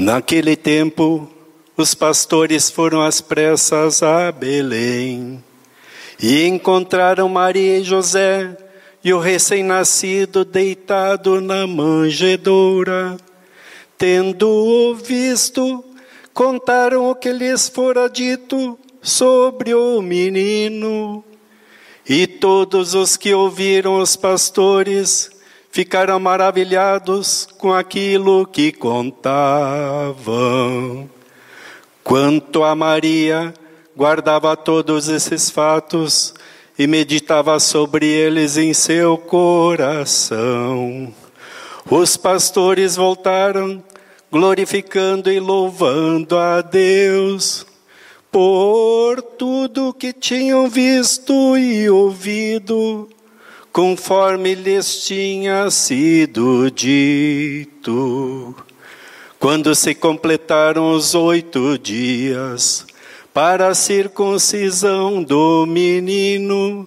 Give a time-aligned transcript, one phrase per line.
[0.00, 1.28] Naquele tempo,
[1.76, 5.44] os pastores foram às pressas a Belém
[6.18, 8.56] e encontraram Maria e José
[9.04, 13.18] e o recém-nascido deitado na manjedoura.
[13.98, 15.84] Tendo-o visto,
[16.32, 21.22] contaram o que lhes fora dito sobre o menino.
[22.08, 25.30] E todos os que ouviram os pastores
[25.70, 30.18] ficaram maravilhados com aquilo que contavam.
[32.02, 33.54] Quanto a Maria,
[33.96, 36.34] guardava todos esses fatos
[36.78, 41.14] e meditava sobre eles em seu coração.
[41.88, 43.82] Os pastores voltaram,
[44.30, 47.66] glorificando e louvando a Deus
[48.30, 53.08] por tudo que tinham visto e ouvido
[53.72, 58.54] conforme lhes tinha sido dito.
[59.38, 62.86] Quando se completaram os oito dias
[63.32, 66.86] para a circuncisão do menino,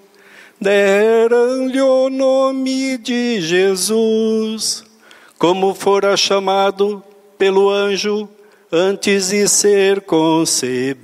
[0.60, 4.84] deram-lhe o nome de Jesus,
[5.40, 7.04] como fora chamado
[7.38, 8.30] pelo anjo
[8.72, 11.04] antes de ser concebido.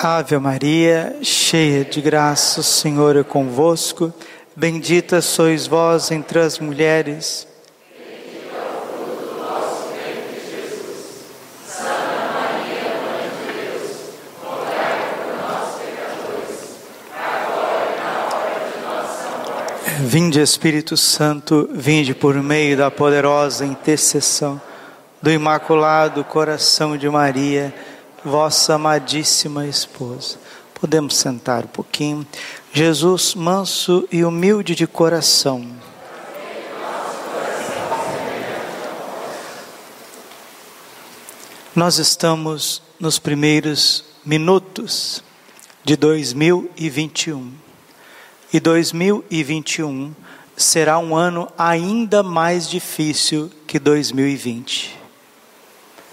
[0.00, 4.14] Ave Maria, cheia de graça, o Senhor é convosco.
[4.54, 7.48] Bendita sois vós entre as mulheres.
[19.98, 24.60] Vinde Espírito Santo, vinde por meio da poderosa intercessão
[25.20, 27.74] do Imaculado Coração de Maria
[28.28, 30.38] vossa amadíssima esposa.
[30.74, 32.26] Podemos sentar um pouquinho.
[32.72, 35.66] Jesus, manso e humilde de coração.
[41.74, 45.22] Nós estamos nos primeiros minutos
[45.82, 47.52] de 2021.
[48.52, 50.14] E 2021
[50.56, 54.97] será um ano ainda mais difícil que 2020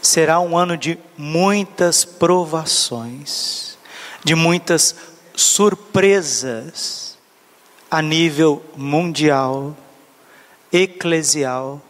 [0.05, 3.77] será um ano de muitas provações,
[4.23, 4.95] de muitas
[5.35, 7.17] surpresas
[7.89, 9.75] a nível mundial,
[10.71, 11.81] eclesial,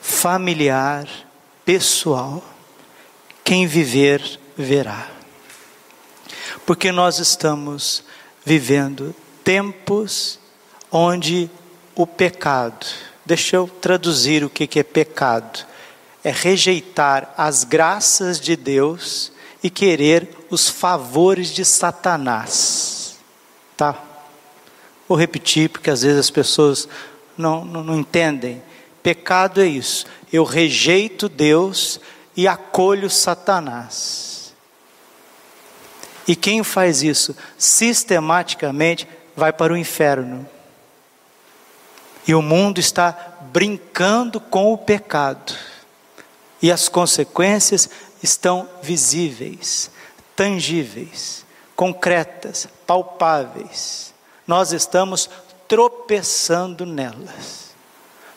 [0.00, 1.08] familiar,
[1.64, 2.42] pessoal.
[3.42, 5.08] Quem viver, verá.
[6.66, 8.02] Porque nós estamos
[8.44, 10.38] vivendo tempos
[10.90, 11.50] onde
[11.94, 12.86] o pecado,
[13.24, 15.73] deixa eu traduzir o que é pecado
[16.24, 19.30] é rejeitar as graças de Deus
[19.62, 23.18] e querer os favores de Satanás.
[23.76, 24.02] Tá?
[25.06, 26.88] Vou repetir porque às vezes as pessoas
[27.36, 28.62] não, não, não entendem.
[29.02, 30.06] Pecado é isso.
[30.32, 32.00] Eu rejeito Deus
[32.34, 34.54] e acolho Satanás.
[36.26, 39.06] E quem faz isso sistematicamente
[39.36, 40.48] vai para o inferno.
[42.26, 45.54] E o mundo está brincando com o pecado
[46.64, 47.90] e as consequências
[48.22, 49.90] estão visíveis,
[50.34, 51.44] tangíveis,
[51.76, 54.14] concretas, palpáveis.
[54.46, 55.28] Nós estamos
[55.68, 57.74] tropeçando nelas.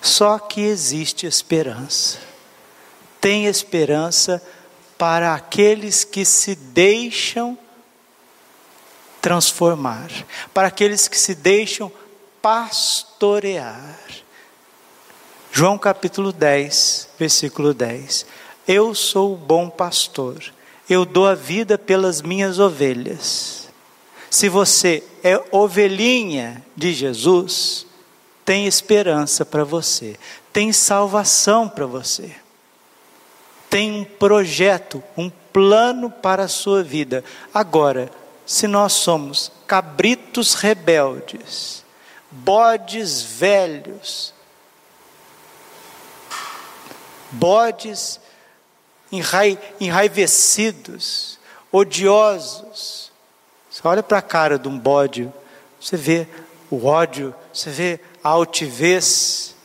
[0.01, 2.17] Só que existe esperança.
[3.21, 4.43] Tem esperança
[4.97, 7.57] para aqueles que se deixam
[9.21, 10.09] transformar,
[10.53, 11.89] para aqueles que se deixam
[12.41, 13.97] pastorear.
[15.57, 18.27] João capítulo 10, versículo 10.
[18.67, 20.53] Eu sou o bom pastor,
[20.87, 23.67] eu dou a vida pelas minhas ovelhas.
[24.29, 27.87] Se você é ovelhinha de Jesus,
[28.45, 30.15] tem esperança para você,
[30.53, 32.35] tem salvação para você,
[33.67, 37.23] tem um projeto, um plano para a sua vida.
[37.51, 38.11] Agora,
[38.45, 41.83] se nós somos cabritos rebeldes,
[42.29, 44.36] bodes velhos,
[47.31, 48.19] bodes
[49.11, 51.39] enrai, enraivecidos,
[51.71, 53.11] odiosos.
[53.69, 55.31] Você olha para a cara de um bode,
[55.79, 56.27] você vê
[56.69, 59.55] o ódio, você vê a altivez,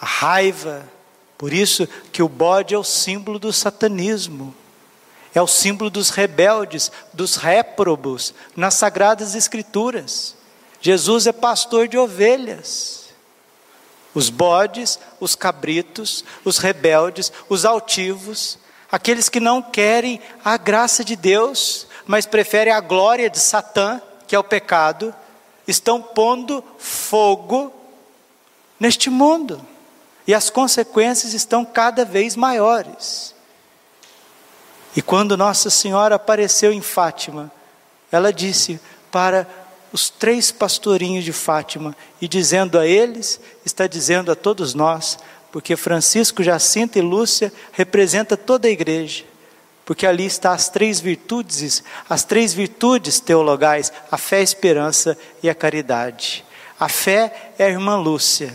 [0.00, 0.88] a raiva.
[1.36, 4.54] Por isso que o bode é o símbolo do satanismo.
[5.34, 10.34] É o símbolo dos rebeldes, dos réprobos nas sagradas escrituras.
[10.80, 12.97] Jesus é pastor de ovelhas.
[14.14, 18.58] Os bodes, os cabritos, os rebeldes, os altivos,
[18.90, 24.34] aqueles que não querem a graça de Deus, mas preferem a glória de Satã, que
[24.34, 25.14] é o pecado,
[25.66, 27.72] estão pondo fogo
[28.80, 29.60] neste mundo.
[30.26, 33.34] E as consequências estão cada vez maiores.
[34.96, 37.50] E quando Nossa Senhora apareceu em Fátima,
[38.10, 39.46] ela disse para
[39.92, 45.18] os três pastorinhos de Fátima, e dizendo a eles, está dizendo a todos nós,
[45.50, 49.24] porque Francisco, Jacinta e Lúcia representa toda a igreja,
[49.84, 55.48] porque ali está as três virtudes, as três virtudes teologais, a fé, a esperança e
[55.48, 56.44] a caridade.
[56.78, 58.52] A fé é a irmã Lúcia,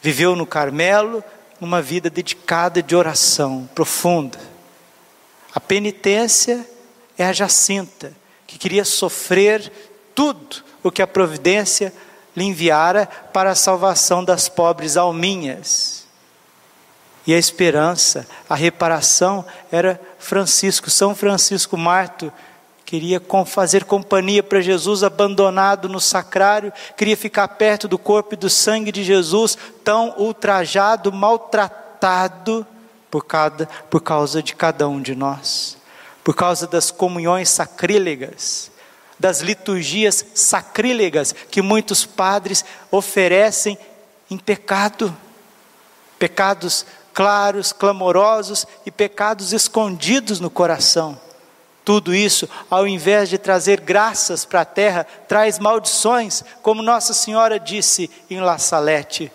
[0.00, 1.22] viveu no Carmelo,
[1.60, 4.40] uma vida dedicada de oração profunda.
[5.54, 6.66] A penitência
[7.18, 8.16] é a Jacinta,
[8.46, 9.70] que queria sofrer
[10.20, 11.94] tudo o que a providência
[12.36, 16.06] lhe enviara para a salvação das pobres alminhas.
[17.26, 22.30] E a esperança, a reparação era Francisco, São Francisco Marto,
[22.84, 28.50] queria fazer companhia para Jesus abandonado no sacrário, queria ficar perto do corpo e do
[28.50, 32.66] sangue de Jesus, tão ultrajado, maltratado
[33.10, 35.78] por, cada, por causa de cada um de nós,
[36.22, 38.70] por causa das comunhões sacrílegas,
[39.20, 43.78] das liturgias sacrílegas que muitos padres oferecem
[44.30, 45.14] em pecado,
[46.18, 51.20] pecados claros, clamorosos e pecados escondidos no coração.
[51.84, 57.60] Tudo isso, ao invés de trazer graças para a terra, traz maldições, como Nossa Senhora
[57.60, 59.30] disse em La Salette.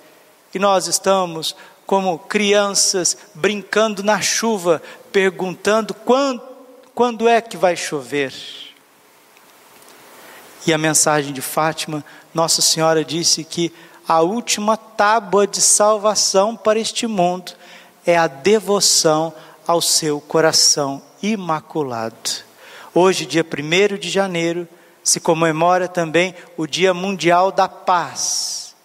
[0.54, 1.56] E nós estamos
[1.86, 6.42] como crianças brincando na chuva, perguntando quando,
[6.96, 8.34] quando é que vai chover.
[10.66, 12.04] E a mensagem de Fátima,
[12.34, 13.72] Nossa Senhora disse que
[14.08, 17.52] a última tábua de salvação para este mundo
[18.06, 19.34] é a devoção
[19.68, 22.16] ao seu coração imaculado.
[22.94, 24.68] Hoje, dia 1 de janeiro,
[25.04, 28.76] se comemora também o Dia Mundial da Paz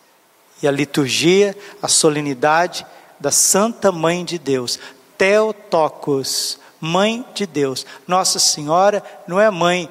[0.62, 2.84] e a liturgia, a solenidade
[3.18, 4.78] da Santa Mãe de Deus,
[5.16, 7.86] Teotocos, Mãe de Deus.
[8.06, 9.88] Nossa Senhora não é mãe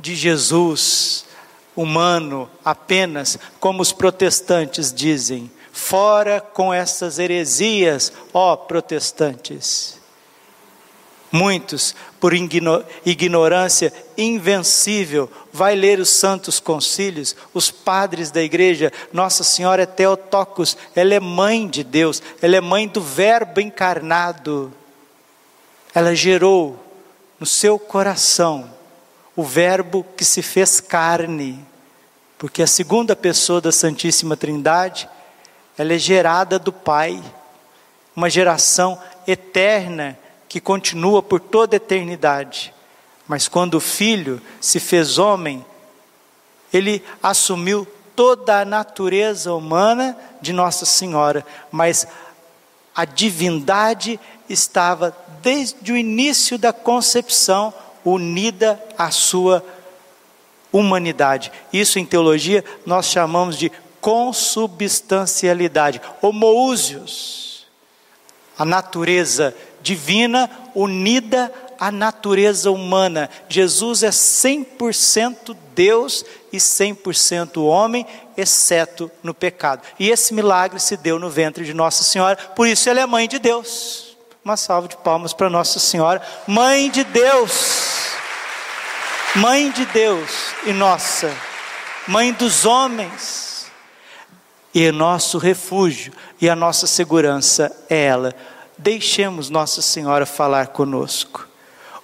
[0.00, 1.24] de Jesus
[1.76, 5.50] humano apenas, como os protestantes dizem.
[5.72, 9.98] Fora com essas heresias, ó protestantes.
[11.32, 18.92] Muitos, por ignorância invencível, vai ler os santos concílios, os padres da igreja.
[19.12, 24.72] Nossa Senhora é Teotocos, ela é mãe de Deus, ela é mãe do Verbo encarnado.
[25.94, 26.84] Ela gerou
[27.38, 28.79] no seu coração
[29.36, 31.64] o Verbo que se fez carne,
[32.38, 35.08] porque a segunda pessoa da Santíssima Trindade,
[35.76, 37.22] ela é gerada do Pai,
[38.14, 40.18] uma geração eterna
[40.48, 42.74] que continua por toda a eternidade.
[43.28, 45.64] Mas quando o Filho se fez homem,
[46.72, 52.06] ele assumiu toda a natureza humana de Nossa Senhora, mas
[52.94, 54.18] a divindade
[54.48, 57.72] estava desde o início da concepção
[58.04, 59.64] unida à sua
[60.72, 61.50] humanidade.
[61.72, 67.66] Isso em teologia nós chamamos de consubstancialidade, homoúsios.
[68.58, 73.30] A natureza divina unida à natureza humana.
[73.48, 79.80] Jesus é 100% Deus e 100% homem, exceto no pecado.
[79.98, 83.26] E esse milagre se deu no ventre de Nossa Senhora, por isso ela é mãe
[83.26, 84.14] de Deus.
[84.44, 87.89] Uma salva de palmas para Nossa Senhora, Mãe de Deus.
[89.36, 91.32] Mãe de Deus e nossa,
[92.08, 93.70] Mãe dos homens.
[94.74, 98.34] E nosso refúgio e a nossa segurança é ela.
[98.76, 101.46] Deixemos Nossa Senhora falar conosco.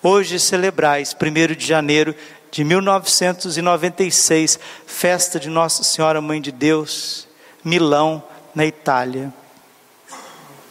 [0.01, 2.15] Hoje celebrais, 1 de janeiro
[2.53, 7.27] de 1996, festa de Nossa Senhora Mãe de Deus,
[7.65, 8.23] Milão,
[8.55, 9.35] na Itália.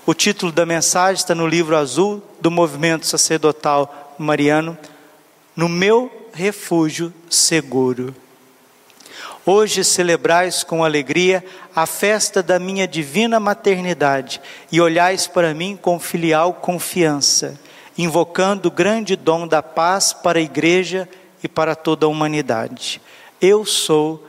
[0.06, 4.78] O título da mensagem está no livro azul do movimento sacerdotal mariano,
[5.54, 8.14] No Meu Refúgio Seguro.
[9.46, 11.42] Hoje celebrais com alegria
[11.74, 17.58] a festa da minha divina maternidade e olhais para mim com filial confiança,
[17.98, 21.08] invocando o grande dom da paz para a igreja
[21.42, 23.02] e para toda a humanidade.
[23.40, 24.28] Eu sou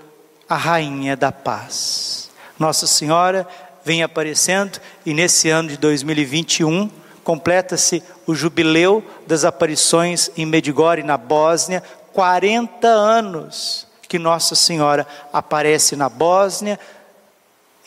[0.49, 2.31] a rainha da paz.
[2.57, 3.49] Nossa Senhora
[3.85, 6.89] vem aparecendo e nesse ano de 2021
[7.27, 11.83] completa-se o jubileu das aparições em Medjugorje, na Bósnia,
[12.17, 16.81] 40 anos que Nossa Senhora aparece na Bósnia,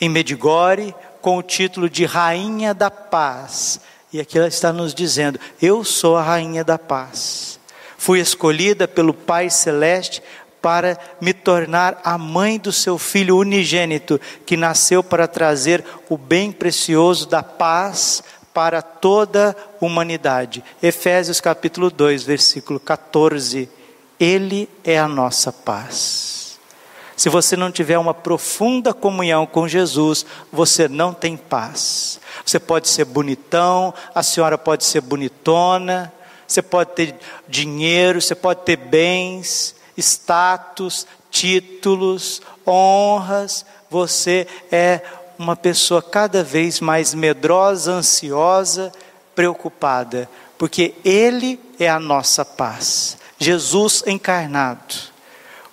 [0.00, 3.80] em Medjugorje, com o título de Rainha da Paz.
[4.12, 7.58] E aqui ela está nos dizendo: Eu sou a Rainha da Paz.
[7.98, 10.22] Fui escolhida pelo Pai Celeste
[10.62, 16.52] para me tornar a mãe do seu filho unigênito, que nasceu para trazer o bem
[16.52, 18.22] precioso da paz
[18.54, 20.62] para toda a humanidade.
[20.80, 23.79] Efésios capítulo 2, versículo 14.
[24.20, 26.60] Ele é a nossa paz.
[27.16, 32.20] Se você não tiver uma profunda comunhão com Jesus, você não tem paz.
[32.44, 36.12] Você pode ser bonitão, a senhora pode ser bonitona,
[36.46, 37.14] você pode ter
[37.46, 45.00] dinheiro, você pode ter bens, status, títulos, honras, você é
[45.38, 48.92] uma pessoa cada vez mais medrosa, ansiosa,
[49.34, 53.19] preocupada, porque Ele é a nossa paz.
[53.42, 54.94] Jesus encarnado,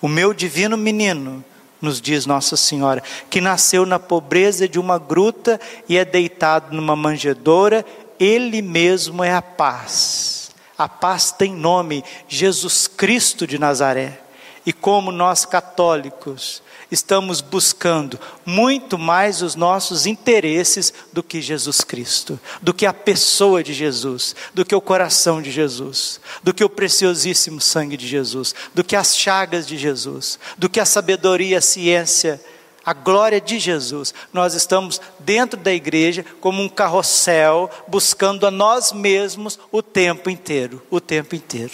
[0.02, 1.44] o meu divino menino,
[1.82, 6.96] nos diz Nossa Senhora, que nasceu na pobreza de uma gruta e é deitado numa
[6.96, 7.86] manjedoura,
[8.18, 10.52] Ele mesmo é a paz.
[10.78, 14.18] A paz tem nome, Jesus Cristo de Nazaré.
[14.66, 22.40] E como nós católicos estamos buscando muito mais os nossos interesses do que Jesus Cristo,
[22.62, 26.70] do que a pessoa de Jesus, do que o coração de Jesus, do que o
[26.70, 31.62] preciosíssimo sangue de Jesus, do que as chagas de Jesus, do que a sabedoria, a
[31.62, 32.42] ciência,
[32.86, 34.14] a glória de Jesus.
[34.32, 40.82] Nós estamos dentro da igreja como um carrossel, buscando a nós mesmos o tempo inteiro,
[40.90, 41.74] o tempo inteiro.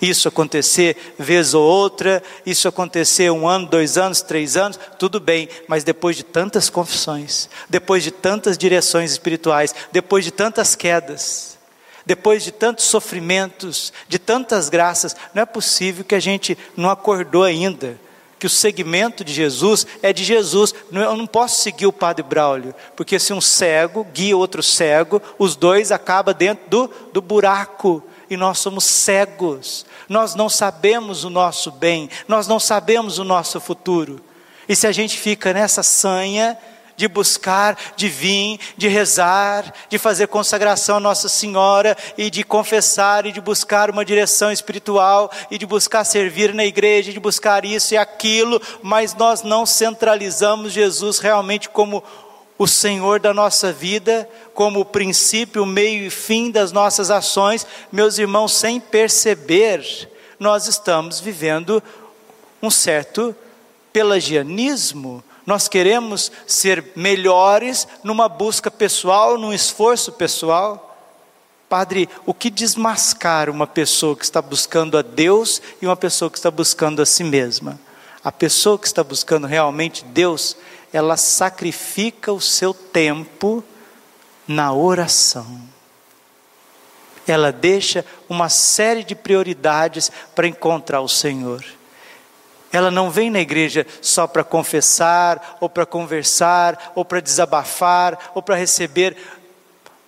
[0.00, 5.48] Isso acontecer vez ou outra, isso acontecer um ano, dois anos, três anos, tudo bem,
[5.68, 11.58] mas depois de tantas confissões, depois de tantas direções espirituais, depois de tantas quedas,
[12.06, 17.44] depois de tantos sofrimentos, de tantas graças, não é possível que a gente não acordou
[17.44, 17.98] ainda
[18.40, 20.74] que o segmento de Jesus é de Jesus.
[20.90, 25.54] Eu não posso seguir o padre Braulio, porque se um cego guia outro cego, os
[25.54, 28.02] dois acabam dentro do, do buraco.
[28.30, 33.60] E nós somos cegos, nós não sabemos o nosso bem, nós não sabemos o nosso
[33.60, 34.24] futuro.
[34.68, 36.56] E se a gente fica nessa sanha,
[37.00, 43.24] de buscar, de vir, de rezar, de fazer consagração a Nossa Senhora e de confessar
[43.24, 47.94] e de buscar uma direção espiritual e de buscar servir na igreja, de buscar isso
[47.94, 52.04] e aquilo, mas nós não centralizamos Jesus realmente como
[52.60, 58.18] o Senhor da nossa vida, como o princípio, meio e fim das nossas ações, meus
[58.18, 59.82] irmãos, sem perceber,
[60.38, 61.82] nós estamos vivendo
[62.60, 63.34] um certo
[63.94, 70.98] pelagianismo, nós queremos ser melhores numa busca pessoal, num esforço pessoal.
[71.66, 76.36] Padre, o que desmascara uma pessoa que está buscando a Deus e uma pessoa que
[76.36, 77.80] está buscando a si mesma?
[78.22, 80.54] A pessoa que está buscando realmente Deus,
[80.92, 83.62] ela sacrifica o seu tempo
[84.46, 85.60] na oração.
[87.26, 91.64] Ela deixa uma série de prioridades para encontrar o Senhor.
[92.72, 98.42] Ela não vem na igreja só para confessar, ou para conversar, ou para desabafar, ou
[98.42, 99.16] para receber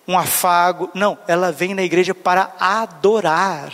[0.07, 0.89] um afago.
[0.93, 3.71] Não, ela vem na igreja para adorar.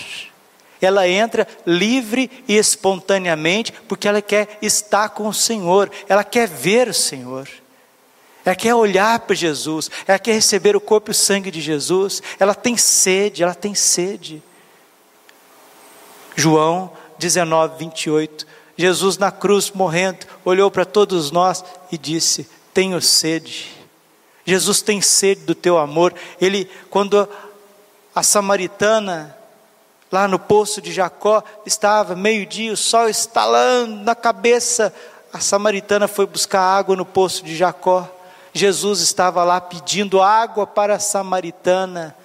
[0.81, 6.87] Ela entra livre e espontaneamente, porque ela quer estar com o Senhor, ela quer ver
[6.87, 7.47] o Senhor.
[8.45, 12.23] Ela quer olhar para Jesus, ela quer receber o corpo e o sangue de Jesus,
[12.39, 14.41] ela tem sede, ela tem sede.
[16.35, 18.47] João 19, 28
[18.79, 23.75] Jesus na cruz morrendo, olhou para todos nós e disse: Tenho sede.
[24.45, 26.15] Jesus tem sede do teu amor.
[26.39, 27.27] Ele, quando
[28.15, 29.37] A samaritana,
[30.11, 34.93] lá no poço de Jacó, estava meio-dia, o sol estalando na cabeça.
[35.31, 38.07] A samaritana foi buscar água no poço de Jacó.
[38.53, 42.15] Jesus estava lá pedindo água para a samaritana.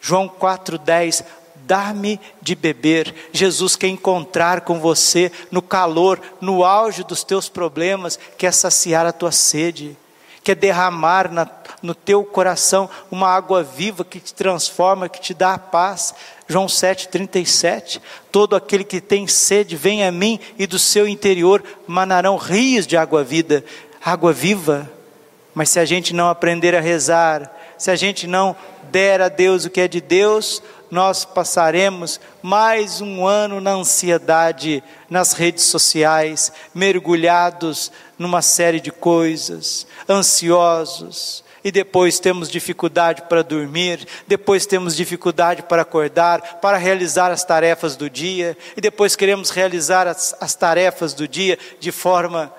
[0.00, 3.30] João 4,10: Dá-me de beber.
[3.32, 9.12] Jesus quer encontrar com você no calor, no auge dos teus problemas, quer saciar a
[9.12, 9.96] tua sede,
[10.44, 11.48] quer derramar na,
[11.82, 16.14] no teu coração uma água viva que te transforma, que te dá a paz.
[16.48, 18.00] João 7,37:
[18.30, 22.96] Todo aquele que tem sede, vem a mim, e do seu interior manarão rios de
[22.96, 23.64] água vida,
[24.04, 24.90] água viva.
[25.54, 28.54] Mas se a gente não aprender a rezar, se a gente não
[28.90, 34.82] der a Deus o que é de Deus, nós passaremos mais um ano na ansiedade,
[35.10, 44.06] nas redes sociais, mergulhados numa série de coisas, ansiosos, e depois temos dificuldade para dormir,
[44.24, 50.06] depois temos dificuldade para acordar, para realizar as tarefas do dia, e depois queremos realizar
[50.06, 52.54] as, as tarefas do dia de forma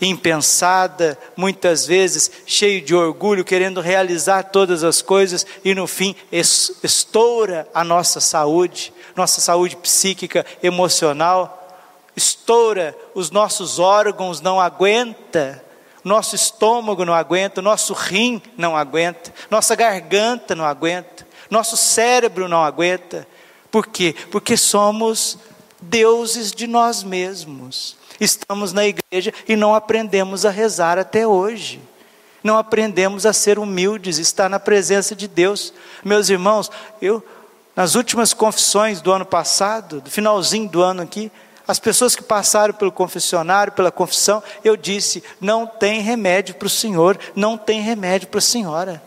[0.00, 7.68] impensada, muitas vezes cheio de orgulho, querendo realizar todas as coisas e no fim estoura
[7.74, 11.78] a nossa saúde, nossa saúde psíquica, emocional,
[12.16, 15.62] estoura, os nossos órgãos não aguenta,
[16.06, 22.62] nosso estômago não aguenta, nosso rim não aguenta, nossa garganta não aguenta, nosso cérebro não
[22.62, 23.26] aguenta.
[23.72, 24.14] Por quê?
[24.30, 25.36] Porque somos
[25.82, 27.96] deuses de nós mesmos.
[28.20, 31.80] Estamos na igreja e não aprendemos a rezar até hoje.
[32.40, 35.74] Não aprendemos a ser humildes, estar na presença de Deus.
[36.04, 36.70] Meus irmãos,
[37.02, 37.20] eu,
[37.74, 41.32] nas últimas confissões do ano passado, do finalzinho do ano aqui,
[41.66, 46.70] as pessoas que passaram pelo confessionário, pela confissão, eu disse: não tem remédio para o
[46.70, 49.02] senhor, não tem remédio para a senhora.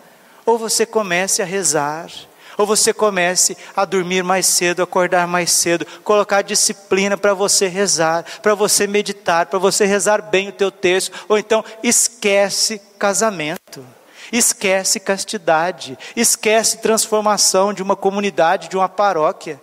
[0.45, 2.09] Ou você comece a rezar,
[2.57, 8.25] ou você comece a dormir mais cedo, acordar mais cedo, colocar disciplina para você rezar,
[8.41, 13.85] para você meditar, para você rezar bem o teu texto, ou então esquece casamento.
[14.31, 19.59] Esquece castidade, esquece transformação de uma comunidade, de uma paróquia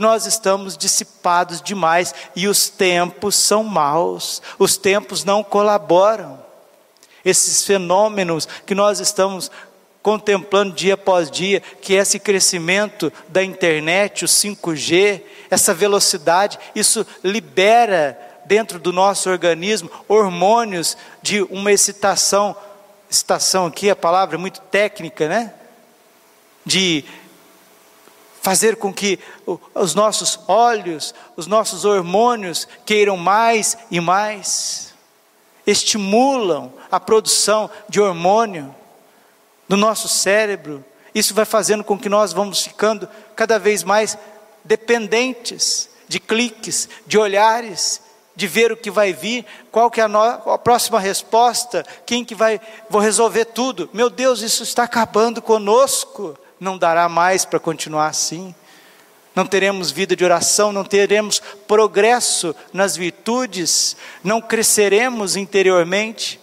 [0.00, 6.40] nós estamos dissipados demais e os tempos são maus, os tempos não colaboram.
[7.24, 9.50] Esses fenômenos que nós estamos
[10.02, 18.18] contemplando dia após dia, que esse crescimento da internet, o 5G, essa velocidade, isso libera
[18.46, 22.56] dentro do nosso organismo hormônios de uma excitação,
[23.10, 25.52] excitação aqui a palavra é muito técnica, né?
[26.64, 27.04] De
[28.40, 29.18] fazer com que
[29.74, 34.94] os nossos olhos, os nossos hormônios queiram mais e mais,
[35.66, 38.74] estimulam a produção de hormônio
[39.68, 40.84] no nosso cérebro.
[41.14, 44.16] Isso vai fazendo com que nós vamos ficando cada vez mais
[44.64, 48.00] dependentes de cliques, de olhares,
[48.34, 52.24] de ver o que vai vir, qual que é a, no, a, próxima resposta, quem
[52.24, 53.90] que vai, vou resolver tudo.
[53.92, 56.36] Meu Deus, isso está acabando conosco.
[56.60, 58.54] Não dará mais para continuar assim.
[59.34, 66.38] Não teremos vida de oração, não teremos progresso nas virtudes, não cresceremos interiormente.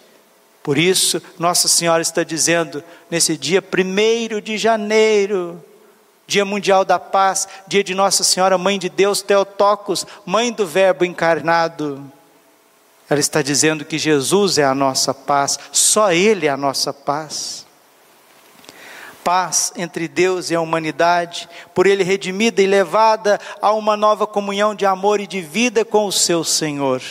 [0.63, 5.63] Por isso, Nossa Senhora está dizendo, nesse dia 1 de janeiro,
[6.25, 11.05] Dia Mundial da Paz, dia de Nossa Senhora, Mãe de Deus, Teotocos, Mãe do Verbo
[11.05, 12.03] encarnado.
[13.09, 17.66] Ela está dizendo que Jesus é a nossa paz, só Ele é a nossa paz.
[19.27, 24.73] Paz entre Deus e a humanidade, por Ele redimida e levada a uma nova comunhão
[24.73, 27.01] de amor e de vida com o seu Senhor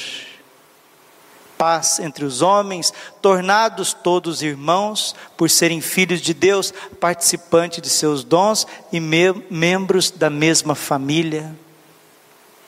[1.58, 8.24] paz entre os homens, tornados todos irmãos, por serem filhos de Deus, participantes de seus
[8.24, 11.54] dons e me membros da mesma família.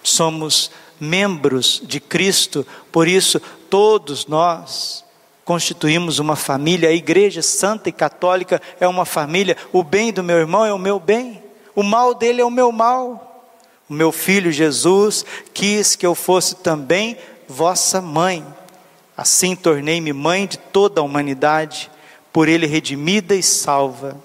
[0.03, 5.08] Somos membros de Cristo, por isso todos nós
[5.49, 6.91] constituímos uma família.
[6.91, 9.57] A igreja santa e católica é uma família.
[9.73, 11.43] O bem do meu irmão é o meu bem,
[11.75, 13.51] o mal dele é o meu mal.
[13.89, 17.17] O meu filho Jesus quis que eu fosse também
[17.49, 18.45] vossa mãe.
[19.17, 21.91] Assim tornei-me mãe de toda a humanidade,
[22.31, 24.19] por ele redimida e salva.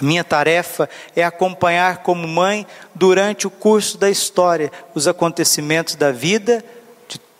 [0.00, 2.64] A minha tarefa é acompanhar como mãe,
[2.94, 6.64] durante o curso da história, os acontecimentos da vida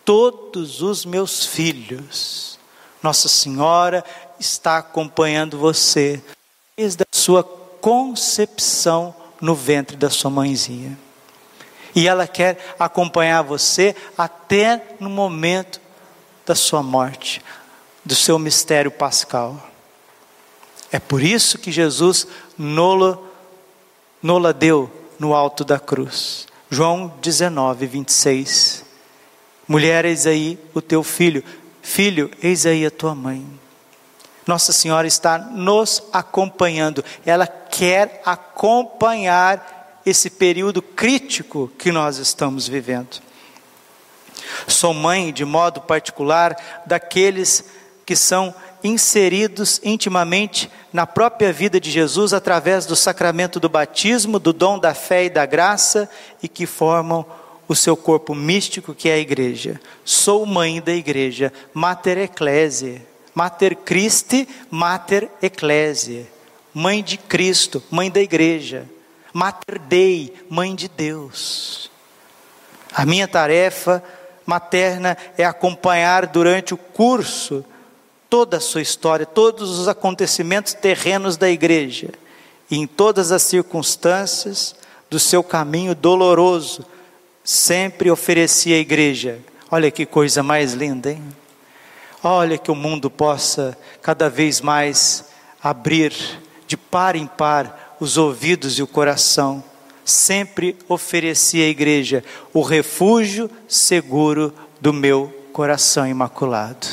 [0.05, 2.59] todos os meus filhos.
[3.01, 4.03] Nossa Senhora
[4.39, 6.21] está acompanhando você
[6.77, 10.97] desde a sua concepção no ventre da sua mãezinha.
[11.95, 15.79] E ela quer acompanhar você até no momento
[16.45, 17.41] da sua morte,
[18.03, 19.69] do seu mistério pascal.
[20.91, 23.21] É por isso que Jesus nola,
[24.21, 26.47] nola deu no alto da cruz.
[26.69, 28.82] João 19, 26.
[29.67, 31.43] Mulher, eis aí o teu filho.
[31.81, 33.45] Filho, eis aí a tua mãe.
[34.45, 37.03] Nossa Senhora está nos acompanhando.
[37.25, 43.21] Ela quer acompanhar esse período crítico que nós estamos vivendo.
[44.67, 47.63] Sou mãe, de modo particular, daqueles
[48.05, 54.51] que são inseridos intimamente na própria vida de Jesus através do sacramento do batismo, do
[54.51, 56.09] dom da fé e da graça
[56.41, 57.25] e que formam
[57.67, 59.79] o seu corpo místico que é a igreja.
[60.03, 63.01] Sou mãe da igreja, mater ecclesiae,
[63.33, 66.27] mater Christi, mater ecclesiae,
[66.73, 68.87] mãe de Cristo, mãe da igreja,
[69.33, 71.89] mater Dei, mãe de Deus.
[72.93, 74.03] A minha tarefa
[74.45, 77.65] materna é acompanhar durante o curso
[78.29, 82.09] toda a sua história, todos os acontecimentos terrenos da igreja,
[82.69, 84.75] e em todas as circunstâncias
[85.09, 86.83] do seu caminho doloroso,
[87.43, 89.39] sempre oferecia à igreja.
[89.69, 91.23] Olha que coisa mais linda, hein?
[92.23, 95.25] Olha que o mundo possa cada vez mais
[95.61, 96.13] abrir
[96.65, 99.63] de par em par os ouvidos e o coração.
[100.05, 106.87] Sempre oferecia à igreja o refúgio seguro do meu coração imaculado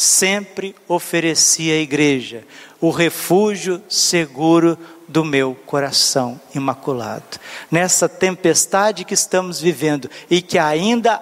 [0.00, 2.42] sempre ofereci à igreja
[2.80, 4.78] o refúgio seguro
[5.10, 7.40] do meu coração imaculado.
[7.68, 11.20] Nessa tempestade que estamos vivendo e que ainda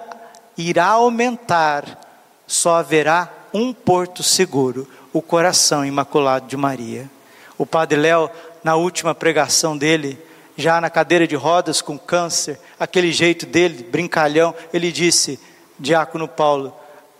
[0.55, 1.99] irá aumentar,
[2.45, 7.09] só haverá um porto seguro, o coração imaculado de Maria.
[7.57, 8.29] O Padre Léo,
[8.63, 10.19] na última pregação dele,
[10.55, 15.39] já na cadeira de rodas com câncer, aquele jeito dele, brincalhão, ele disse:
[15.79, 16.75] Diácono Paulo,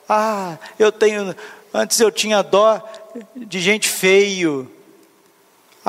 [0.07, 1.35] ah, eu tenho.
[1.73, 2.79] Antes eu tinha dó
[3.35, 4.71] de gente feio.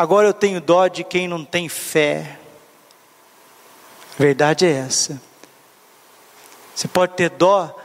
[0.01, 2.39] Agora eu tenho dó de quem não tem fé.
[4.15, 5.21] A verdade é essa.
[6.75, 7.79] Você pode ter dó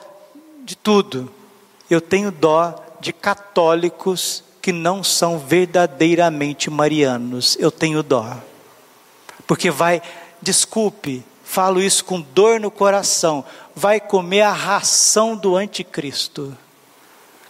[0.64, 1.30] de tudo.
[1.90, 7.58] Eu tenho dó de católicos que não são verdadeiramente marianos.
[7.60, 8.38] Eu tenho dó.
[9.46, 10.02] Porque vai,
[10.42, 13.44] desculpe, falo isso com dor no coração,
[13.76, 16.58] vai comer a ração do anticristo.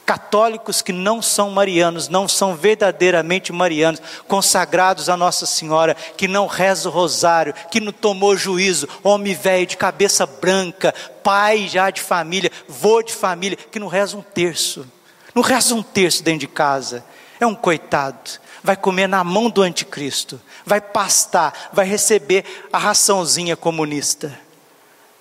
[0.05, 6.45] Católicos que não são marianos, não são verdadeiramente marianos, consagrados a Nossa Senhora, que não
[6.45, 12.01] reza o rosário, que não tomou juízo, homem velho de cabeça branca, pai já de
[12.01, 14.85] família, vô de família, que não reza um terço,
[15.33, 17.03] não reza um terço dentro de casa,
[17.39, 18.29] é um coitado,
[18.63, 24.37] vai comer na mão do anticristo, vai pastar, vai receber a raçãozinha comunista.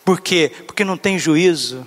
[0.05, 0.53] Por quê?
[0.67, 1.87] Porque não tem juízo.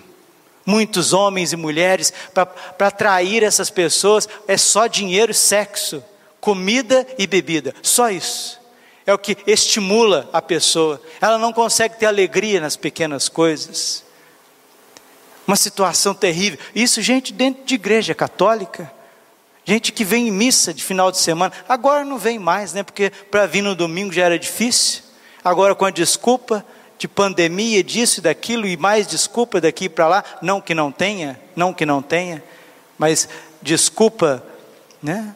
[0.67, 6.03] Muitos homens e mulheres, para atrair essas pessoas, é só dinheiro e sexo,
[6.41, 8.59] comida e bebida, só isso.
[9.05, 11.01] É o que estimula a pessoa.
[11.21, 14.03] Ela não consegue ter alegria nas pequenas coisas.
[15.47, 16.59] Uma situação terrível.
[16.75, 18.91] Isso, gente, dentro de igreja católica.
[19.63, 21.53] Gente que vem em missa de final de semana.
[21.69, 22.83] Agora não vem mais, né?
[22.83, 25.03] Porque para vir no domingo já era difícil.
[25.41, 26.65] Agora com a desculpa,
[26.97, 31.39] de pandemia, disso e daquilo, e mais desculpa daqui para lá, não que não tenha,
[31.55, 32.43] não que não tenha,
[32.97, 33.29] mas
[33.61, 34.43] desculpa,
[35.01, 35.35] né?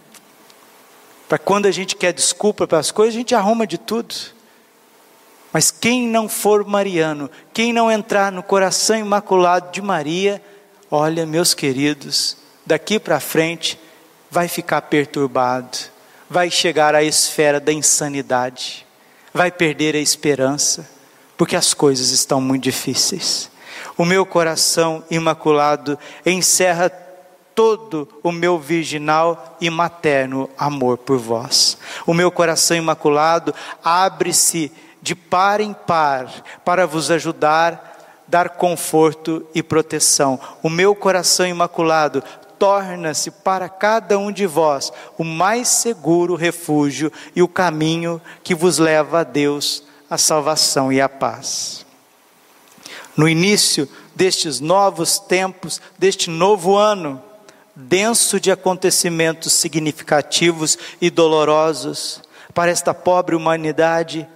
[1.29, 4.13] Para quando a gente quer desculpa para as coisas, a gente arruma de tudo.
[5.53, 10.41] Mas quem não for mariano, quem não entrar no coração imaculado de Maria,
[10.89, 13.79] olha, meus queridos, daqui para frente
[14.29, 15.77] vai ficar perturbado,
[16.29, 18.85] vai chegar à esfera da insanidade,
[19.33, 21.00] vai perder a esperança
[21.41, 23.49] porque as coisas estão muito difíceis.
[23.97, 26.87] O meu coração imaculado encerra
[27.55, 31.79] todo o meu virginal e materno amor por vós.
[32.05, 36.31] O meu coração imaculado abre-se de par em par
[36.63, 40.39] para vos ajudar, dar conforto e proteção.
[40.61, 42.23] O meu coração imaculado
[42.59, 48.77] torna-se para cada um de vós o mais seguro refúgio e o caminho que vos
[48.77, 51.85] leva a Deus a salvação e a paz.
[53.15, 57.23] No início destes novos tempos, deste novo ano,
[57.73, 62.21] denso de acontecimentos significativos e dolorosos
[62.53, 64.27] para esta pobre humanidade,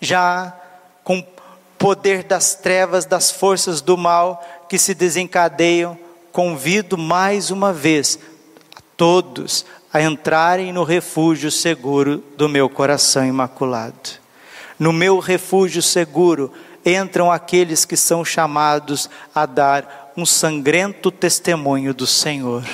[0.00, 0.56] já
[1.02, 1.26] com
[1.76, 5.98] poder das trevas, das forças do mal que se desencadeiam,
[6.30, 8.16] convido mais uma vez
[8.76, 14.25] a todos a entrarem no refúgio seguro do meu coração imaculado.
[14.78, 16.52] No meu refúgio seguro
[16.84, 22.64] entram aqueles que são chamados a dar um sangrento testemunho do Senhor.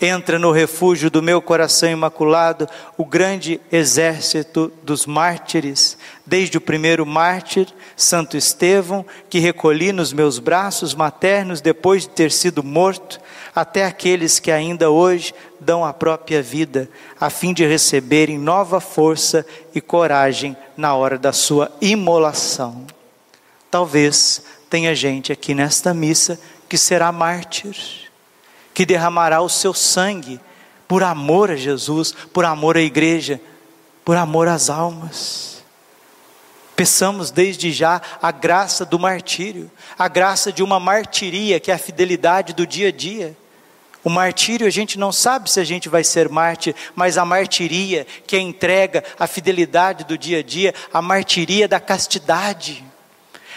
[0.00, 7.06] Entra no refúgio do meu coração imaculado o grande exército dos mártires, desde o primeiro
[7.06, 13.18] mártir, Santo Estevão, que recolhi nos meus braços maternos depois de ter sido morto,
[13.56, 16.88] até aqueles que ainda hoje dão a própria vida,
[17.18, 22.86] a fim de receberem nova força e coragem na hora da sua imolação.
[23.70, 26.38] Talvez tenha gente aqui nesta missa
[26.68, 28.06] que será mártir
[28.76, 30.38] que derramará o seu sangue
[30.86, 33.40] por amor a Jesus, por amor à igreja,
[34.04, 35.64] por amor às almas.
[36.76, 41.78] Peçamos desde já a graça do martírio, a graça de uma martiria, que é a
[41.78, 43.34] fidelidade do dia a dia.
[44.06, 48.06] O martírio, a gente não sabe se a gente vai ser mártir, mas a martiria,
[48.24, 52.84] que é a entrega, a fidelidade do dia a dia, a martiria da castidade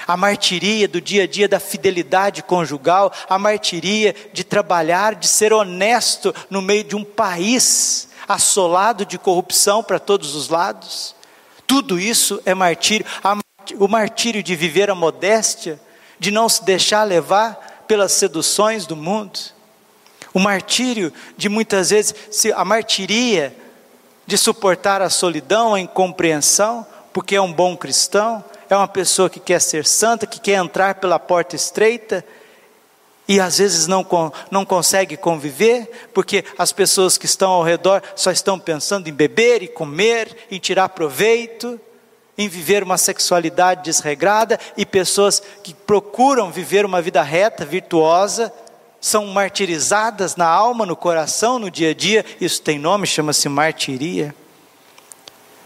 [0.07, 5.53] a martiria do dia a dia da fidelidade conjugal, a martiria de trabalhar, de ser
[5.53, 11.13] honesto no meio de um país assolado de corrupção para todos os lados.
[11.67, 13.05] Tudo isso é martírio.
[13.77, 15.79] O martírio de viver a modéstia,
[16.17, 19.58] de não se deixar levar pelas seduções do mundo.
[20.33, 22.13] O martírio de muitas vezes,
[22.55, 23.55] a martiria
[24.25, 29.39] de suportar a solidão, a incompreensão, porque é um bom cristão, é uma pessoa que
[29.39, 32.23] quer ser santa, que quer entrar pela porta estreita
[33.29, 34.03] e às vezes não,
[34.49, 39.61] não consegue conviver, porque as pessoas que estão ao redor só estão pensando em beber
[39.61, 41.79] e comer, em tirar proveito,
[42.35, 48.51] em viver uma sexualidade desregrada, e pessoas que procuram viver uma vida reta, virtuosa,
[49.01, 54.35] são martirizadas na alma, no coração, no dia a dia, isso tem nome, chama-se martiria.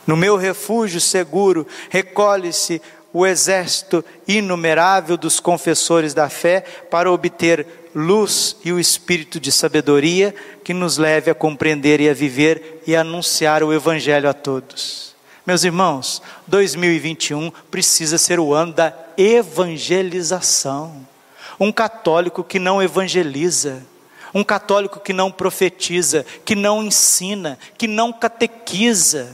[0.05, 2.81] No meu refúgio seguro, recolhe-se
[3.13, 10.33] o exército inumerável dos confessores da fé para obter luz e o espírito de sabedoria
[10.63, 15.13] que nos leve a compreender e a viver e a anunciar o evangelho a todos.
[15.45, 21.12] Meus irmãos, 2021 precisa ser o ano da evangelização.
[21.59, 23.85] Um católico que não evangeliza,
[24.33, 29.31] um católico que não profetiza, que não ensina, que não catequiza,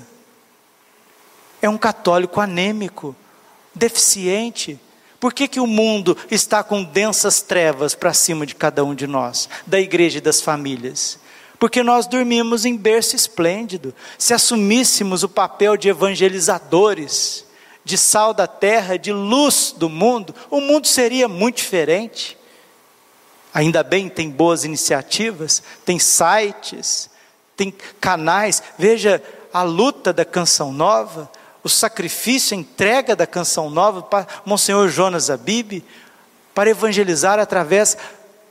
[1.62, 3.16] é um católico anêmico,
[3.74, 4.80] deficiente.
[5.20, 9.08] Por que, que o mundo está com densas trevas para cima de cada um de
[9.08, 11.20] nós, da igreja e das famílias?
[11.58, 13.94] Porque nós dormimos em berço esplêndido.
[14.18, 17.46] Se assumíssemos o papel de evangelizadores,
[17.90, 22.38] de sal da terra, de luz do mundo, o mundo seria muito diferente.
[23.52, 27.10] Ainda bem, tem boas iniciativas, tem sites,
[27.58, 28.62] tem canais.
[28.78, 29.20] Veja
[29.52, 31.32] a luta da canção nova,
[31.64, 35.84] o sacrifício, a entrega da canção nova para Monsenhor Jonas Abib,
[36.54, 37.98] para evangelizar através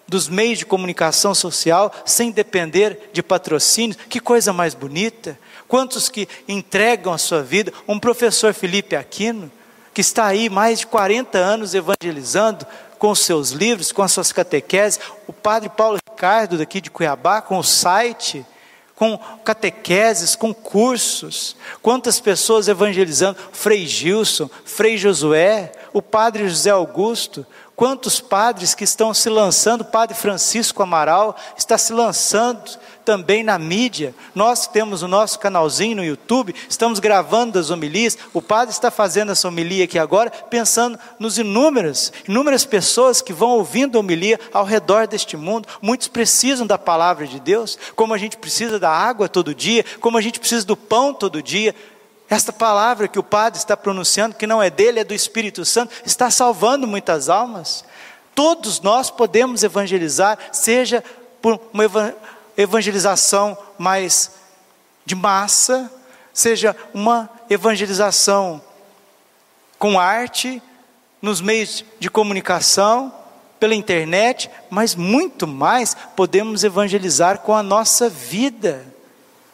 [0.09, 3.99] dos meios de comunicação social, sem depender de patrocínios.
[4.09, 5.39] Que coisa mais bonita!
[5.69, 7.73] Quantos que entregam a sua vida?
[7.87, 9.53] Um professor Felipe Aquino,
[9.95, 12.67] que está aí mais de 40 anos evangelizando
[12.99, 14.99] com os seus livros, com as suas catequeses.
[15.27, 18.45] O padre Paulo Ricardo, daqui de Cuiabá, com o site
[18.99, 21.55] com catequeses, com cursos.
[21.81, 23.39] Quantas pessoas evangelizando?
[23.53, 27.47] Frei Gilson, Frei Josué, o Padre José Augusto.
[27.77, 32.61] Quantos padres que estão se lançando, o Padre Francisco Amaral está se lançando
[33.09, 34.15] também na mídia.
[34.35, 38.19] Nós temos o nosso canalzinho no YouTube, estamos gravando as homilias.
[38.35, 43.53] O padre está fazendo essa homilia aqui agora, pensando nos inúmeras, inúmeras pessoas que vão
[43.53, 45.67] ouvindo a homilia ao redor deste mundo.
[45.81, 50.19] Muitos precisam da palavra de Deus, como a gente precisa da água todo dia, como
[50.19, 51.75] a gente precisa do pão todo dia.
[52.29, 55.95] Esta palavra que o Padre está pronunciando, que não é dele, é do Espírito Santo,
[56.05, 57.87] está salvando muitas almas.
[58.35, 61.03] Todos nós podemos evangelizar, seja
[61.41, 61.85] por uma
[62.59, 64.33] evangelização mais
[65.07, 65.91] de massa,
[66.35, 68.61] seja uma evangelização
[69.79, 70.61] com arte,
[71.23, 73.15] nos meios de comunicação,
[73.61, 78.85] pela internet, mas muito mais podemos evangelizar com a nossa vida.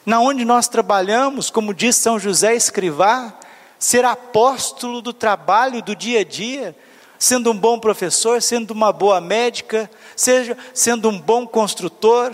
[0.05, 3.33] Na onde nós trabalhamos, como diz São José Escrivá,
[3.79, 6.77] ser apóstolo do trabalho do dia a dia,
[7.19, 12.33] sendo um bom professor, sendo uma boa médica, seja sendo um bom construtor,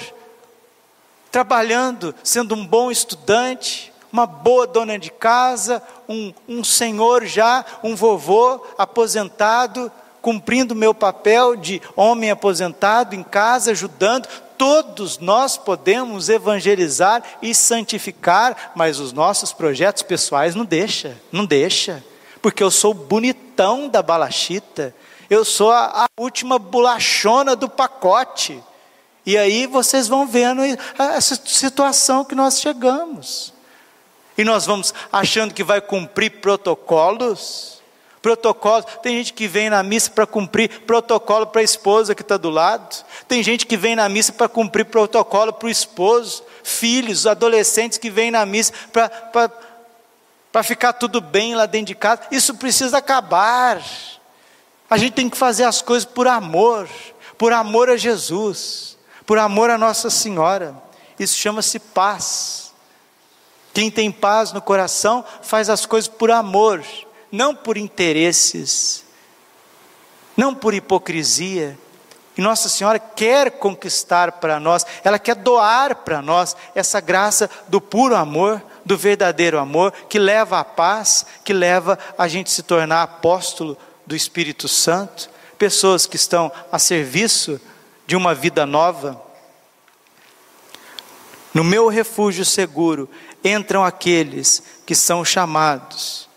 [1.30, 7.94] trabalhando, sendo um bom estudante, uma boa dona de casa, um, um senhor já, um
[7.94, 9.90] vovô aposentado,
[10.20, 14.28] cumprindo meu papel de homem aposentado em casa, ajudando.
[14.58, 22.04] Todos nós podemos evangelizar e santificar, mas os nossos projetos pessoais não deixa, não deixa,
[22.42, 24.94] porque eu sou bonitão da balachita,
[25.30, 28.62] eu sou a, a última bolachona do pacote.
[29.30, 30.60] E aí vocês vão vendo
[30.98, 33.54] essa situação que nós chegamos.
[34.36, 37.80] E nós vamos achando que vai cumprir protocolos.
[38.20, 38.86] Protocolos.
[39.04, 42.50] Tem gente que vem na missa para cumprir protocolo para a esposa que está do
[42.50, 43.04] lado.
[43.28, 46.42] Tem gente que vem na missa para cumprir protocolo para o esposo.
[46.64, 52.22] Filhos, adolescentes que vêm na missa para ficar tudo bem lá dentro de casa.
[52.32, 53.80] Isso precisa acabar.
[54.90, 56.88] A gente tem que fazer as coisas por amor,
[57.38, 58.98] por amor a Jesus,
[59.30, 60.74] por amor a Nossa Senhora.
[61.16, 62.72] Isso chama-se paz.
[63.72, 66.84] Quem tem paz no coração faz as coisas por amor,
[67.30, 69.04] não por interesses,
[70.36, 71.78] não por hipocrisia.
[72.36, 77.80] E Nossa Senhora quer conquistar para nós, ela quer doar para nós essa graça do
[77.80, 83.04] puro amor, do verdadeiro amor, que leva à paz, que leva a gente se tornar
[83.04, 87.60] apóstolo do Espírito Santo, pessoas que estão a serviço
[88.10, 89.22] de uma vida nova.
[91.54, 93.08] No meu refúgio seguro
[93.44, 96.28] entram aqueles que são chamados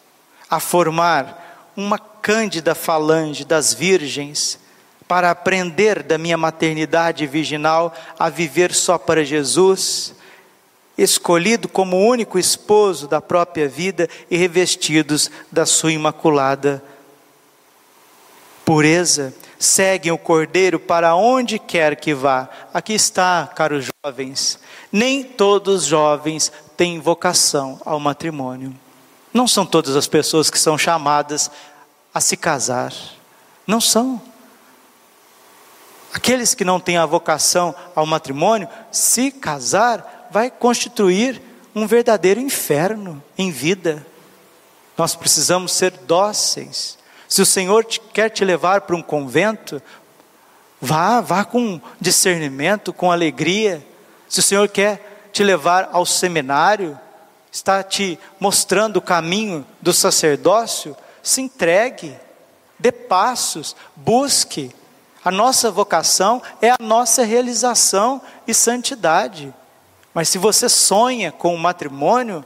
[0.48, 4.60] a formar uma cândida falange das virgens
[5.08, 10.14] para aprender da minha maternidade virginal a viver só para Jesus,
[10.96, 16.84] escolhido como único esposo da própria vida e revestidos da sua imaculada
[18.64, 22.50] pureza, seguem o Cordeiro para onde quer que vá.
[22.74, 24.60] Aqui está, caros jovens,
[24.92, 28.76] nem todos os jovens têm vocação ao matrimônio.
[29.34, 31.50] Não são todas as pessoas que são chamadas
[32.14, 32.94] a se casar.
[33.66, 34.22] Não são.
[36.14, 41.42] Aqueles que não têm a vocação ao matrimônio, se casar, vai constituir
[41.74, 44.06] um verdadeiro inferno em vida.
[44.96, 47.00] Nós precisamos ser dóceis
[47.34, 49.82] se o Senhor te, quer te levar para um convento,
[50.80, 53.84] vá, vá com discernimento, com alegria.
[54.30, 56.96] Se o Senhor quer te levar ao seminário,
[57.52, 62.16] está te mostrando o caminho do sacerdócio, se entregue,
[62.78, 64.70] dê passos, busque.
[65.26, 69.52] A nossa vocação é a nossa realização e santidade.
[70.14, 72.46] Mas se você sonha com o matrimônio,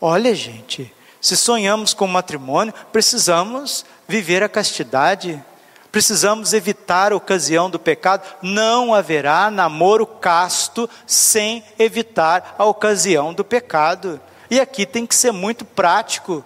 [0.00, 5.42] olha, gente, se sonhamos com o matrimônio, precisamos viver a castidade,
[5.90, 8.22] precisamos evitar a ocasião do pecado.
[8.42, 14.20] Não haverá namoro casto sem evitar a ocasião do pecado.
[14.50, 16.44] E aqui tem que ser muito prático,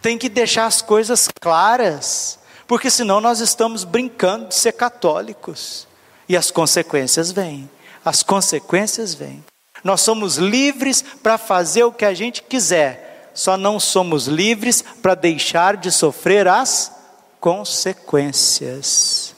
[0.00, 5.86] tem que deixar as coisas claras, porque senão nós estamos brincando de ser católicos.
[6.28, 7.70] E as consequências vêm,
[8.04, 9.44] as consequências vêm.
[9.84, 15.14] Nós somos livres para fazer o que a gente quiser, só não somos livres para
[15.14, 16.92] deixar de sofrer as
[17.40, 19.34] consequências.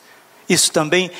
[0.48, 1.11] Isso também,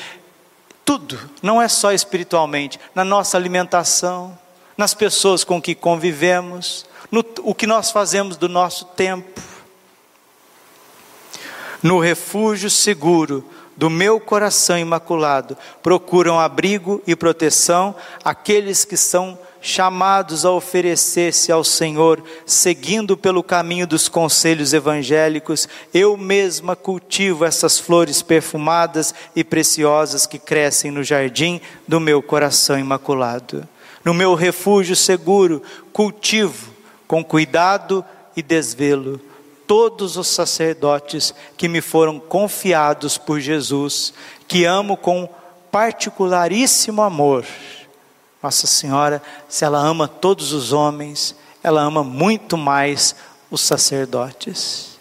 [0.83, 4.37] tudo, não é só espiritualmente, na nossa alimentação,
[4.77, 9.41] nas pessoas com que convivemos, no o que nós fazemos do nosso tempo.
[11.81, 20.45] No refúgio seguro do meu coração imaculado, procuram abrigo e proteção aqueles que são chamados
[20.45, 28.21] a oferecer-se ao Senhor, seguindo pelo caminho dos conselhos evangélicos, eu mesma cultivo essas flores
[28.21, 33.67] perfumadas e preciosas que crescem no jardim do meu coração imaculado.
[34.03, 36.71] No meu refúgio seguro, cultivo
[37.07, 38.05] com cuidado
[38.37, 39.19] e desvelo
[39.65, 44.13] todos os sacerdotes que me foram confiados por Jesus,
[44.47, 45.27] que amo com
[45.71, 47.43] particularíssimo amor
[48.45, 53.15] nossa Senhora, se ela ama todos os homens, ela ama muito mais
[53.49, 54.99] os sacerdotes.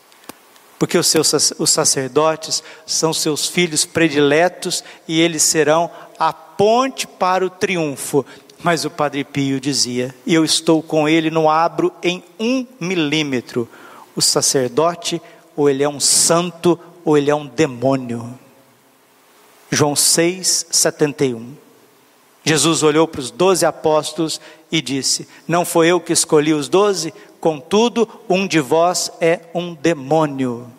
[0.78, 7.44] Porque os, seus, os sacerdotes são seus filhos prediletos e eles serão a ponte para
[7.44, 8.24] o triunfo.
[8.62, 13.68] Mas o Padre Pio dizia: eu estou com ele, não abro em um milímetro.
[14.16, 15.20] O sacerdote,
[15.54, 18.38] ou ele é um santo, ou ele é um demônio.
[19.70, 21.63] João 6, 71.
[22.44, 24.38] Jesus olhou para os doze apóstolos
[24.70, 29.74] e disse: Não foi eu que escolhi os doze, contudo, um de vós é um
[29.74, 30.70] demônio.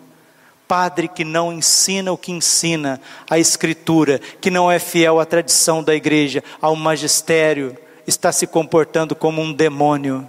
[0.68, 5.82] Padre que não ensina o que ensina, a Escritura, que não é fiel à tradição
[5.82, 10.28] da igreja, ao magistério, está se comportando como um demônio.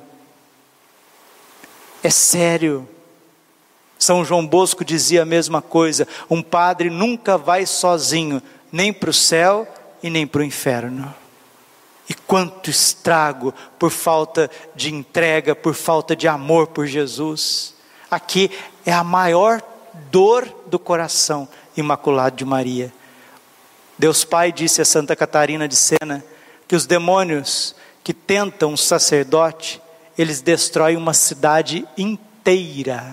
[2.04, 2.88] É sério.
[4.00, 9.14] São João Bosco dizia a mesma coisa: um padre nunca vai sozinho, nem para o
[9.14, 9.68] céu
[10.02, 11.14] e nem para o inferno.
[12.10, 17.76] E quanto estrago por falta de entrega, por falta de amor por Jesus.
[18.10, 18.50] Aqui
[18.86, 19.62] é a maior
[20.10, 22.94] dor do coração imaculado de Maria.
[23.98, 26.24] Deus Pai disse a Santa Catarina de Sena
[26.68, 29.82] que os demônios que tentam um sacerdote,
[30.18, 33.04] eles destroem uma cidade inteira.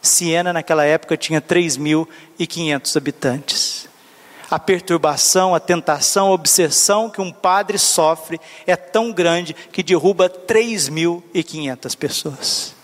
[0.00, 3.81] Siena, naquela época, tinha 3.500 habitantes.
[4.52, 10.28] A perturbação, a tentação, a obsessão que um padre sofre é tão grande que derruba
[10.28, 12.74] 3.500 pessoas.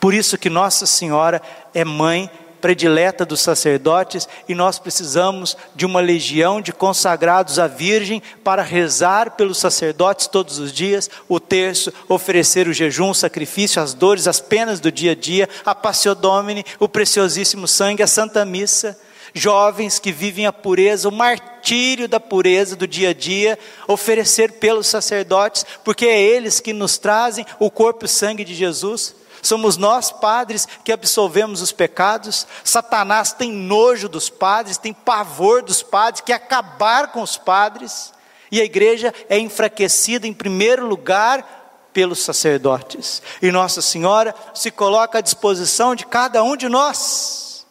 [0.00, 1.40] Por isso que Nossa Senhora
[1.72, 2.28] é mãe
[2.60, 9.36] predileta dos sacerdotes e nós precisamos de uma legião de consagrados à Virgem para rezar
[9.36, 14.40] pelos sacerdotes todos os dias, o terço, oferecer o jejum, o sacrifício, as dores, as
[14.40, 18.98] penas do dia a dia, a Passio Domini, o preciosíssimo sangue, a Santa Missa.
[19.36, 24.86] Jovens que vivem a pureza, o martírio da pureza do dia a dia, oferecer pelos
[24.86, 29.14] sacerdotes, porque é eles que nos trazem o corpo e o sangue de Jesus.
[29.42, 32.46] Somos nós, padres, que absolvemos os pecados.
[32.64, 38.12] Satanás tem nojo dos padres, tem pavor dos padres, quer acabar com os padres.
[38.50, 43.22] E a igreja é enfraquecida, em primeiro lugar, pelos sacerdotes.
[43.40, 47.66] E Nossa Senhora se coloca à disposição de cada um de nós,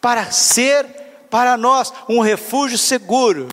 [0.00, 1.01] para ser
[1.32, 3.48] para nós um refúgio seguro,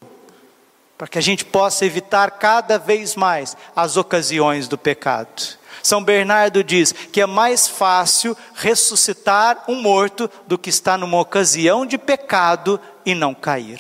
[0.98, 5.58] para que a gente possa evitar cada vez mais as ocasiões do pecado.
[5.82, 11.86] São Bernardo diz que é mais fácil ressuscitar um morto do que estar numa ocasião
[11.86, 13.80] de pecado e não cair.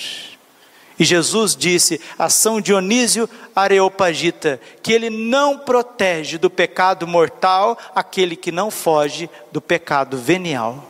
[0.97, 8.38] E Jesus disse a São Dionísio Areopagita que ele não protege do pecado mortal aquele
[8.38, 10.88] que não foge do pecado venial.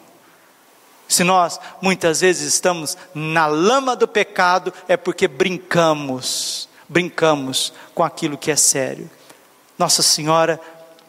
[1.10, 8.38] Se nós muitas vezes estamos na lama do pecado, é porque brincamos, brincamos com aquilo
[8.38, 9.10] que é sério.
[9.78, 10.62] Nossa Senhora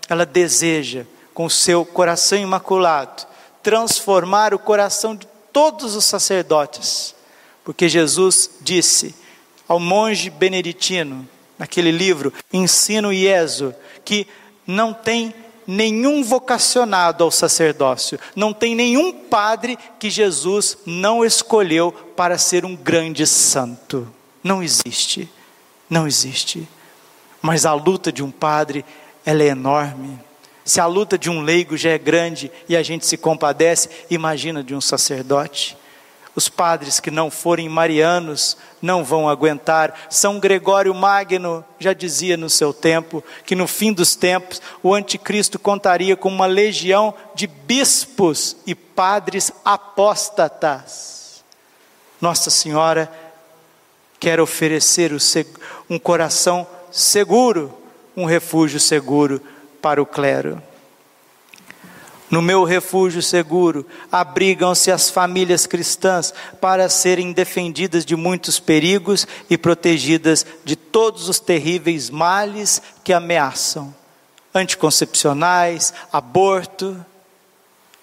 [0.09, 3.27] ela deseja, com o seu coração imaculado,
[3.63, 7.15] transformar o coração de todos os sacerdotes,
[7.63, 9.15] porque Jesus disse
[9.69, 11.29] ao monge beneditino,
[11.59, 13.75] naquele livro, Ensino Ieso,
[14.05, 14.27] que
[14.67, 15.35] não tem
[15.71, 22.75] nenhum vocacionado ao sacerdócio, não tem nenhum padre que Jesus não escolheu para ser um
[22.75, 24.13] grande santo.
[24.43, 25.31] Não existe,
[25.89, 26.69] não existe.
[27.41, 28.85] Mas a luta de um padre
[29.25, 30.19] ela é enorme.
[30.65, 34.65] Se a luta de um leigo já é grande e a gente se compadece, imagina
[34.65, 35.77] de um sacerdote.
[36.35, 39.95] Os padres que não forem marianos não vão aguentar.
[40.09, 45.59] São Gregório Magno já dizia no seu tempo que no fim dos tempos o anticristo
[45.59, 51.43] contaria com uma legião de bispos e padres apóstatas.
[52.21, 53.11] Nossa Senhora
[54.19, 55.13] quer oferecer
[55.89, 57.81] um coração seguro
[58.17, 59.41] um refúgio seguro
[59.81, 60.63] para o clero.
[62.31, 69.59] No meu refúgio seguro, abrigam-se as famílias cristãs para serem defendidas de muitos perigos e
[69.59, 73.93] protegidas de todos os terríveis males que ameaçam.
[74.55, 77.05] Anticoncepcionais, aborto,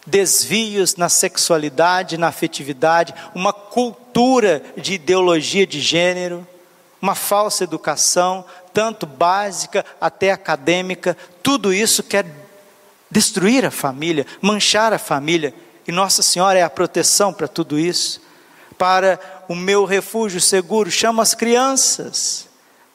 [0.05, 6.45] desvios na sexualidade, na afetividade, uma cultura de ideologia de gênero,
[7.01, 12.25] uma falsa educação, tanto básica até acadêmica, tudo isso quer
[13.09, 15.53] destruir a família, manchar a família,
[15.87, 18.21] e Nossa Senhora é a proteção para tudo isso.
[18.77, 22.47] Para o meu refúgio seguro, chamo as crianças,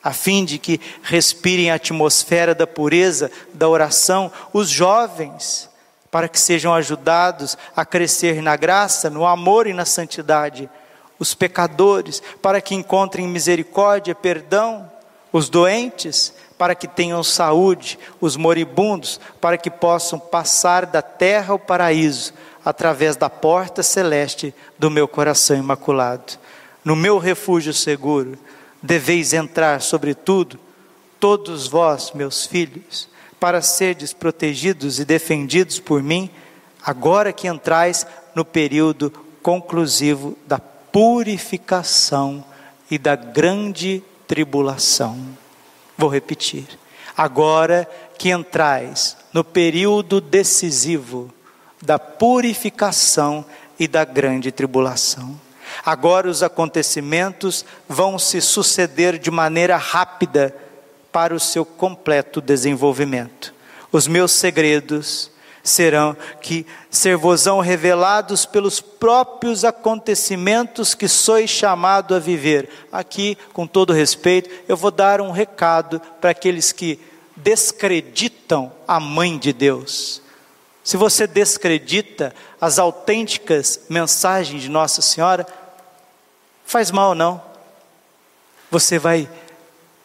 [0.03, 5.71] a fim de que respirem a atmosfera da pureza, da oração, os jovens,
[6.11, 10.69] para que sejam ajudados a crescer na graça, no amor e na santidade,
[11.19, 14.91] os pecadores, para que encontrem misericórdia, perdão,
[15.33, 21.59] os doentes para que tenham saúde, os moribundos para que possam passar da terra ao
[21.59, 22.33] paraíso
[22.65, 26.35] através da porta celeste do meu coração imaculado.
[26.85, 28.39] No meu refúgio seguro,
[28.81, 30.57] deveis entrar, sobretudo,
[31.19, 33.09] todos vós, meus filhos,
[33.41, 36.31] para serdes protegidos e defendidos por mim,
[36.81, 38.07] agora que entrais
[38.37, 42.45] no período conclusivo da purificação
[42.89, 45.42] e da grande tribulação.
[46.03, 46.67] Vou repetir.
[47.17, 47.89] Agora
[48.19, 51.33] que entrais no período decisivo
[51.81, 53.45] da purificação
[53.79, 55.41] e da grande tribulação.
[55.87, 60.53] Agora os acontecimentos vão se suceder de maneira rápida
[61.13, 63.55] para o seu completo desenvolvimento.
[63.93, 65.31] Os meus segredos
[65.63, 72.69] serão que servosão revelados pelos próprios acontecimentos que sois chamado a viver.
[72.91, 76.99] Aqui, com todo respeito, eu vou dar um recado para aqueles que
[77.37, 80.21] descreditam a mãe de Deus.
[80.85, 85.47] Se você descredita as autênticas mensagens de Nossa Senhora,
[86.65, 87.41] faz mal não.
[88.71, 89.29] você vai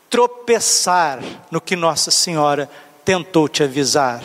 [0.10, 2.70] tropeçar no que Nossa Senhora
[3.04, 4.22] tentou te avisar,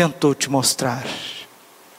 [0.00, 1.04] tentou te mostrar.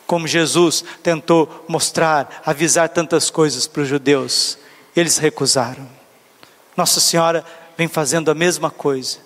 [0.08, 4.58] Como Jesus tentou mostrar, avisar tantas coisas para os judeus,
[4.96, 5.88] eles recusaram.
[6.76, 7.46] Nossa Senhora
[7.78, 9.20] vem fazendo a mesma coisa,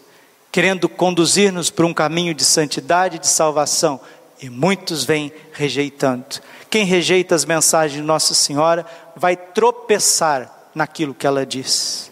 [0.51, 3.97] querendo conduzir-nos para um caminho de santidade e de salvação,
[4.41, 6.41] e muitos vêm rejeitando.
[6.69, 12.11] Quem rejeita as mensagens de Nossa Senhora vai tropeçar naquilo que ela diz.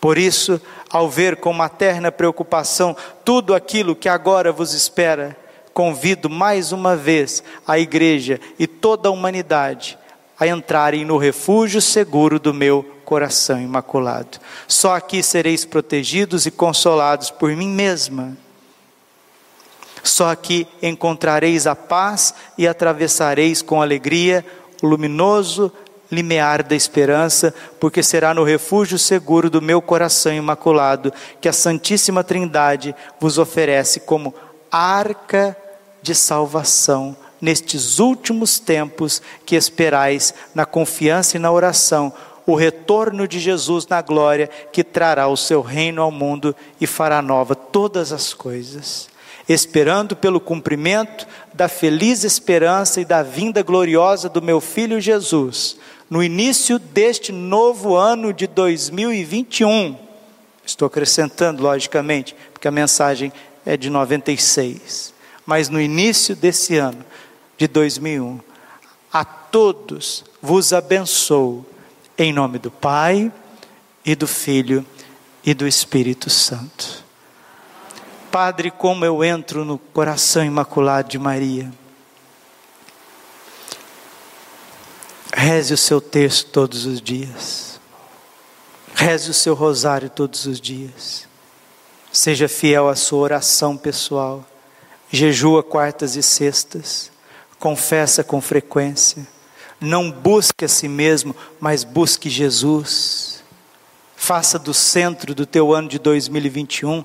[0.00, 0.58] Por isso,
[0.88, 5.43] ao ver com materna preocupação tudo aquilo que agora vos espera,
[5.74, 9.98] convido mais uma vez a igreja e toda a humanidade
[10.38, 14.38] a entrarem no refúgio seguro do meu coração imaculado.
[14.66, 18.36] Só aqui sereis protegidos e consolados por mim mesma.
[20.02, 24.44] Só aqui encontrareis a paz e atravessareis com alegria
[24.82, 25.72] o luminoso
[26.10, 32.22] limiar da esperança, porque será no refúgio seguro do meu coração imaculado que a Santíssima
[32.22, 34.34] Trindade vos oferece como
[34.70, 35.56] arca
[36.04, 42.12] de salvação nestes últimos tempos que esperais na confiança e na oração,
[42.46, 47.22] o retorno de Jesus na glória que trará o seu reino ao mundo e fará
[47.22, 49.08] nova todas as coisas.
[49.48, 55.78] Esperando pelo cumprimento da feliz esperança e da vinda gloriosa do meu filho Jesus,
[56.10, 59.96] no início deste novo ano de 2021.
[60.66, 63.32] Estou acrescentando, logicamente, porque a mensagem
[63.64, 65.13] é de 96.
[65.46, 67.04] Mas no início desse ano,
[67.56, 68.40] de 2001.
[69.12, 71.64] A todos vos abençoo,
[72.18, 73.32] em nome do Pai,
[74.04, 74.84] e do Filho
[75.42, 77.02] e do Espírito Santo.
[78.30, 81.72] Padre, como eu entro no coração imaculado de Maria.
[85.32, 87.80] Reze o seu texto todos os dias.
[88.94, 91.26] Reze o seu rosário todos os dias.
[92.12, 94.44] Seja fiel à sua oração pessoal.
[95.14, 97.08] Jejua quartas e sextas
[97.60, 99.24] confessa com frequência.
[99.80, 103.40] Não busque a si mesmo, mas busque Jesus.
[104.16, 107.04] Faça do centro do teu ano de 2021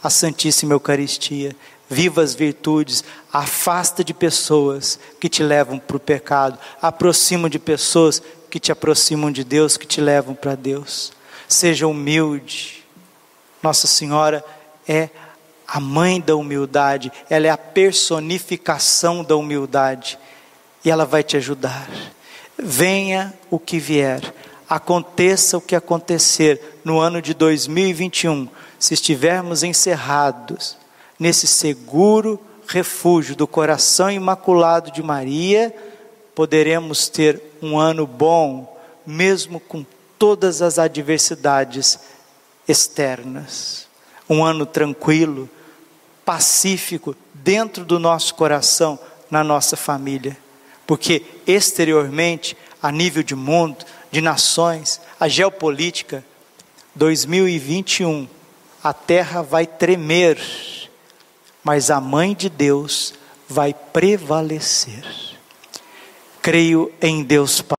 [0.00, 1.56] a Santíssima Eucaristia.
[1.90, 8.22] Viva as virtudes, afasta de pessoas que te levam para o pecado, aproxima de pessoas
[8.48, 11.12] que te aproximam de Deus, que te levam para Deus.
[11.48, 12.84] Seja humilde.
[13.60, 14.44] Nossa Senhora
[14.86, 15.10] é
[15.72, 20.18] a mãe da humildade, ela é a personificação da humildade
[20.84, 21.88] e ela vai te ajudar.
[22.58, 24.20] Venha o que vier,
[24.68, 28.48] aconteça o que acontecer no ano de 2021,
[28.78, 30.76] se estivermos encerrados
[31.18, 35.74] nesse seguro refúgio do coração imaculado de Maria,
[36.34, 39.86] poderemos ter um ano bom, mesmo com
[40.18, 41.98] todas as adversidades
[42.68, 43.86] externas.
[44.28, 45.48] Um ano tranquilo,
[46.24, 48.98] pacífico dentro do nosso coração,
[49.30, 50.36] na nossa família.
[50.86, 56.24] Porque exteriormente, a nível de mundo, de nações, a geopolítica,
[56.94, 58.28] 2021,
[58.84, 60.38] a terra vai tremer,
[61.64, 63.14] mas a mãe de Deus
[63.48, 65.04] vai prevalecer.
[66.42, 67.70] Creio em Deus Pai.